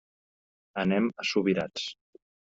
[0.85, 1.87] Anem a Subirats.